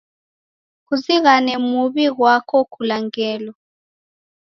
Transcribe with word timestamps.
Kuzighane 0.87 1.53
muw'i 1.67 2.05
ghwako 2.15 2.57
kula 2.73 2.97
ngelo. 3.05 3.51